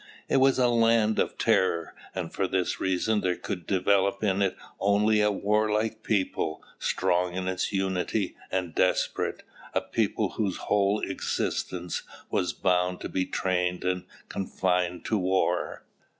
[0.27, 4.55] It was a land of terror, and for this reason there could develop in it
[4.79, 9.43] only a warlike people, strong in its unity and desperate,
[9.75, 12.01] a people whose whole existence
[12.31, 15.83] was bound to be trained and confined to war."